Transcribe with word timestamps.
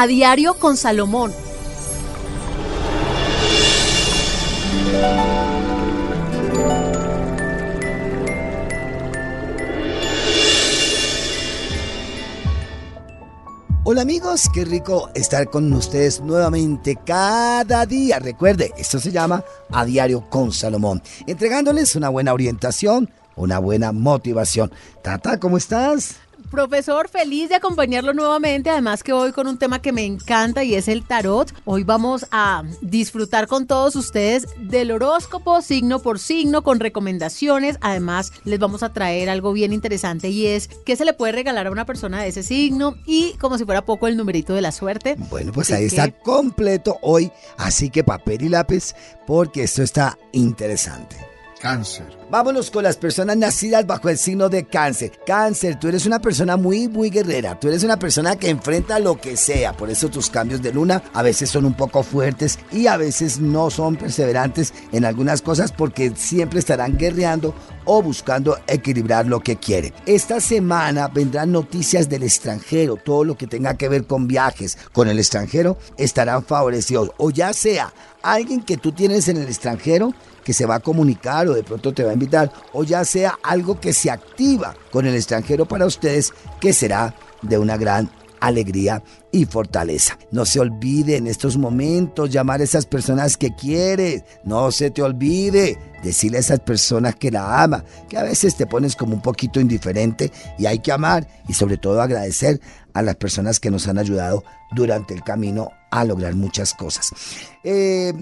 A 0.00 0.06
Diario 0.06 0.54
con 0.54 0.78
Salomón. 0.78 1.30
Hola 13.84 14.00
amigos, 14.00 14.48
qué 14.54 14.64
rico 14.64 15.10
estar 15.14 15.50
con 15.50 15.70
ustedes 15.74 16.22
nuevamente 16.22 16.96
cada 17.04 17.84
día. 17.84 18.18
Recuerde, 18.20 18.72
esto 18.78 18.98
se 18.98 19.12
llama 19.12 19.44
A 19.70 19.84
Diario 19.84 20.30
con 20.30 20.50
Salomón, 20.50 21.02
entregándoles 21.26 21.94
una 21.94 22.08
buena 22.08 22.32
orientación, 22.32 23.10
una 23.36 23.58
buena 23.58 23.92
motivación. 23.92 24.72
Tata, 25.02 25.38
¿cómo 25.38 25.58
estás? 25.58 26.16
Profesor, 26.50 27.08
feliz 27.08 27.48
de 27.48 27.54
acompañarlo 27.54 28.12
nuevamente, 28.12 28.70
además 28.70 29.04
que 29.04 29.12
hoy 29.12 29.30
con 29.30 29.46
un 29.46 29.56
tema 29.56 29.80
que 29.80 29.92
me 29.92 30.04
encanta 30.04 30.64
y 30.64 30.74
es 30.74 30.88
el 30.88 31.06
tarot. 31.06 31.54
Hoy 31.64 31.84
vamos 31.84 32.26
a 32.32 32.64
disfrutar 32.80 33.46
con 33.46 33.68
todos 33.68 33.94
ustedes 33.94 34.48
del 34.58 34.90
horóscopo 34.90 35.62
signo 35.62 36.00
por 36.02 36.18
signo 36.18 36.62
con 36.62 36.80
recomendaciones. 36.80 37.78
Además, 37.80 38.32
les 38.44 38.58
vamos 38.58 38.82
a 38.82 38.92
traer 38.92 39.30
algo 39.30 39.52
bien 39.52 39.72
interesante 39.72 40.30
y 40.30 40.46
es 40.46 40.66
qué 40.84 40.96
se 40.96 41.04
le 41.04 41.12
puede 41.12 41.32
regalar 41.32 41.68
a 41.68 41.70
una 41.70 41.86
persona 41.86 42.20
de 42.20 42.28
ese 42.30 42.42
signo 42.42 42.96
y 43.06 43.34
como 43.34 43.56
si 43.56 43.64
fuera 43.64 43.84
poco 43.84 44.08
el 44.08 44.16
numerito 44.16 44.52
de 44.52 44.62
la 44.62 44.72
suerte. 44.72 45.14
Bueno, 45.30 45.52
pues 45.52 45.70
ahí 45.70 45.84
está 45.84 46.10
completo 46.10 46.98
hoy, 47.00 47.30
así 47.58 47.90
que 47.90 48.02
papel 48.02 48.42
y 48.42 48.48
lápiz 48.48 48.92
porque 49.24 49.62
esto 49.62 49.84
está 49.84 50.18
interesante. 50.32 51.29
Cáncer. 51.60 52.06
Vámonos 52.30 52.70
con 52.70 52.84
las 52.84 52.96
personas 52.96 53.36
nacidas 53.36 53.86
bajo 53.86 54.08
el 54.08 54.16
signo 54.16 54.48
de 54.48 54.64
cáncer. 54.64 55.12
Cáncer, 55.26 55.78
tú 55.78 55.88
eres 55.88 56.06
una 56.06 56.18
persona 56.20 56.56
muy, 56.56 56.88
muy 56.88 57.10
guerrera. 57.10 57.58
Tú 57.58 57.68
eres 57.68 57.84
una 57.84 57.98
persona 57.98 58.36
que 58.36 58.48
enfrenta 58.48 58.98
lo 58.98 59.20
que 59.20 59.36
sea. 59.36 59.74
Por 59.74 59.90
eso 59.90 60.08
tus 60.08 60.30
cambios 60.30 60.62
de 60.62 60.72
luna 60.72 61.02
a 61.12 61.22
veces 61.22 61.50
son 61.50 61.66
un 61.66 61.74
poco 61.74 62.02
fuertes 62.02 62.58
y 62.72 62.86
a 62.86 62.96
veces 62.96 63.40
no 63.40 63.68
son 63.68 63.96
perseverantes 63.96 64.72
en 64.92 65.04
algunas 65.04 65.42
cosas 65.42 65.70
porque 65.70 66.12
siempre 66.16 66.60
estarán 66.60 66.96
guerreando 66.96 67.54
o 67.84 68.00
buscando 68.00 68.58
equilibrar 68.66 69.26
lo 69.26 69.40
que 69.40 69.56
quiere. 69.56 69.92
Esta 70.06 70.40
semana 70.40 71.08
vendrán 71.08 71.52
noticias 71.52 72.08
del 72.08 72.22
extranjero. 72.22 72.96
Todo 72.96 73.24
lo 73.24 73.36
que 73.36 73.46
tenga 73.46 73.74
que 73.74 73.88
ver 73.88 74.06
con 74.06 74.28
viajes 74.28 74.78
con 74.92 75.08
el 75.08 75.18
extranjero 75.18 75.76
estarán 75.98 76.42
favorecidos. 76.44 77.10
O 77.18 77.30
ya 77.30 77.52
sea 77.52 77.92
alguien 78.22 78.62
que 78.62 78.76
tú 78.76 78.92
tienes 78.92 79.28
en 79.28 79.38
el 79.38 79.48
extranjero 79.48 80.14
que 80.44 80.54
se 80.54 80.66
va 80.66 80.76
a 80.76 80.80
comunicar 80.80 81.49
de 81.54 81.62
pronto 81.62 81.92
te 81.92 82.04
va 82.04 82.10
a 82.10 82.14
invitar, 82.14 82.52
o 82.72 82.84
ya 82.84 83.04
sea 83.04 83.38
algo 83.42 83.80
que 83.80 83.92
se 83.92 84.10
activa 84.10 84.74
con 84.90 85.06
el 85.06 85.14
extranjero 85.14 85.66
para 85.66 85.86
ustedes, 85.86 86.32
que 86.60 86.72
será 86.72 87.14
de 87.42 87.58
una 87.58 87.76
gran 87.76 88.10
alegría 88.40 89.02
y 89.32 89.44
fortaleza. 89.44 90.18
No 90.30 90.44
se 90.44 90.60
olvide 90.60 91.16
en 91.16 91.26
estos 91.26 91.56
momentos 91.56 92.30
llamar 92.30 92.60
a 92.60 92.64
esas 92.64 92.86
personas 92.86 93.36
que 93.36 93.54
quiere. 93.54 94.24
No 94.44 94.72
se 94.72 94.90
te 94.90 95.02
olvide 95.02 95.78
decirle 96.02 96.38
a 96.38 96.40
esas 96.40 96.60
personas 96.60 97.14
que 97.14 97.30
la 97.30 97.62
ama, 97.62 97.84
que 98.08 98.16
a 98.16 98.22
veces 98.22 98.56
te 98.56 98.66
pones 98.66 98.96
como 98.96 99.14
un 99.14 99.22
poquito 99.22 99.60
indiferente 99.60 100.32
y 100.58 100.66
hay 100.66 100.78
que 100.80 100.92
amar 100.92 101.28
y 101.46 101.52
sobre 101.52 101.76
todo 101.76 102.00
agradecer 102.00 102.60
a 102.94 103.02
las 103.02 103.16
personas 103.16 103.60
que 103.60 103.70
nos 103.70 103.86
han 103.86 103.98
ayudado 103.98 104.42
durante 104.72 105.14
el 105.14 105.22
camino 105.22 105.70
a 105.90 106.04
lograr 106.04 106.34
muchas 106.34 106.74
cosas. 106.74 107.12
Eh, 107.62 108.12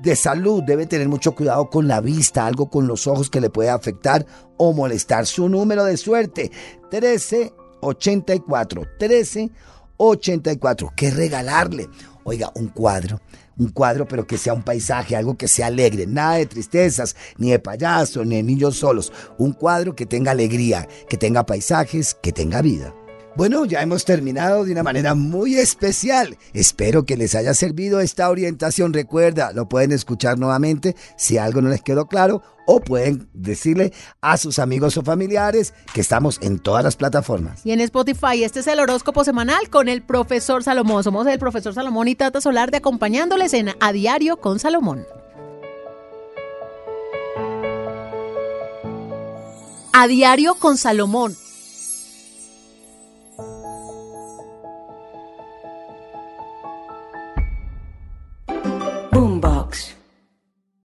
de 0.00 0.16
salud 0.16 0.62
debe 0.62 0.86
tener 0.86 1.08
mucho 1.08 1.32
cuidado 1.32 1.68
con 1.70 1.88
la 1.88 2.00
vista, 2.00 2.46
algo 2.46 2.70
con 2.70 2.86
los 2.86 3.06
ojos 3.06 3.28
que 3.30 3.40
le 3.40 3.50
puede 3.50 3.70
afectar 3.70 4.26
o 4.56 4.72
molestar. 4.72 5.26
Su 5.26 5.48
número 5.48 5.84
de 5.84 5.96
suerte, 5.96 6.50
1384. 6.90 8.82
1384. 8.98 10.92
¿Qué 10.96 11.10
regalarle? 11.10 11.88
Oiga, 12.24 12.52
un 12.54 12.68
cuadro. 12.68 13.20
Un 13.58 13.68
cuadro, 13.68 14.08
pero 14.08 14.26
que 14.26 14.38
sea 14.38 14.54
un 14.54 14.62
paisaje, 14.62 15.14
algo 15.14 15.36
que 15.36 15.46
sea 15.46 15.66
alegre. 15.66 16.06
Nada 16.06 16.36
de 16.36 16.46
tristezas, 16.46 17.14
ni 17.36 17.50
de 17.50 17.58
payasos, 17.58 18.26
ni 18.26 18.36
de 18.36 18.42
niños 18.42 18.78
solos. 18.78 19.12
Un 19.38 19.52
cuadro 19.52 19.94
que 19.94 20.06
tenga 20.06 20.30
alegría, 20.30 20.88
que 21.08 21.18
tenga 21.18 21.44
paisajes, 21.44 22.14
que 22.14 22.32
tenga 22.32 22.62
vida. 22.62 22.94
Bueno, 23.34 23.64
ya 23.64 23.80
hemos 23.80 24.04
terminado 24.04 24.64
de 24.64 24.72
una 24.72 24.82
manera 24.82 25.14
muy 25.14 25.54
especial. 25.54 26.36
Espero 26.52 27.06
que 27.06 27.16
les 27.16 27.34
haya 27.34 27.54
servido 27.54 28.00
esta 28.00 28.28
orientación. 28.28 28.92
Recuerda, 28.92 29.52
lo 29.52 29.70
pueden 29.70 29.92
escuchar 29.92 30.38
nuevamente 30.38 30.94
si 31.16 31.38
algo 31.38 31.62
no 31.62 31.70
les 31.70 31.80
quedó 31.80 32.06
claro 32.06 32.42
o 32.66 32.80
pueden 32.80 33.30
decirle 33.32 33.94
a 34.20 34.36
sus 34.36 34.58
amigos 34.58 34.98
o 34.98 35.02
familiares 35.02 35.72
que 35.94 36.02
estamos 36.02 36.38
en 36.42 36.58
todas 36.58 36.84
las 36.84 36.96
plataformas. 36.96 37.64
Y 37.64 37.72
en 37.72 37.80
Spotify, 37.80 38.44
este 38.44 38.60
es 38.60 38.66
el 38.66 38.80
horóscopo 38.80 39.24
semanal 39.24 39.70
con 39.70 39.88
el 39.88 40.02
profesor 40.02 40.62
Salomón. 40.62 41.02
Somos 41.02 41.26
el 41.26 41.38
profesor 41.38 41.72
Salomón 41.72 42.08
y 42.08 42.14
Tata 42.14 42.42
Solar 42.42 42.70
de 42.70 42.76
acompañándoles 42.76 43.54
en 43.54 43.70
A 43.80 43.92
Diario 43.92 44.36
con 44.36 44.58
Salomón. 44.58 45.06
A 49.94 50.06
Diario 50.06 50.54
con 50.56 50.76
Salomón 50.76 51.34